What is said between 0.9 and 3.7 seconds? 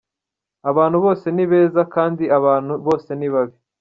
bose ni beza kandi abantu bose ni babi.